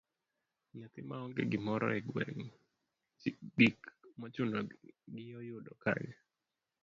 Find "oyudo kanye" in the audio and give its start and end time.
5.39-6.13